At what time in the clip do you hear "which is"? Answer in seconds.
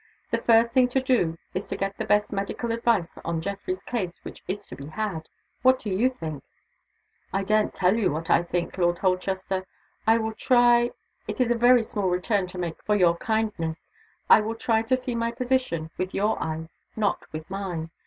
4.23-4.65